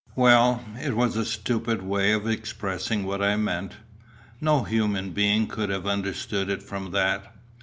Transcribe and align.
"Well, 0.15 0.63
it 0.81 0.95
was 0.97 1.15
a 1.15 1.23
stupid 1.23 1.83
way 1.83 2.11
of 2.11 2.27
expressing 2.27 3.03
what 3.05 3.21
I 3.21 3.35
meant. 3.35 3.73
No 4.41 4.63
human 4.63 5.11
being 5.11 5.45
could 5.45 5.69
have 5.69 5.85
understood 5.85 6.49
it 6.49 6.63
from 6.63 6.89
that. 6.89 7.31